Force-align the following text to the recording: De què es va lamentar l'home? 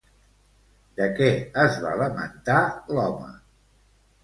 De 0.99 1.07
què 1.19 1.27
es 1.65 1.77
va 1.85 1.93
lamentar 2.01 2.59
l'home? 2.97 3.31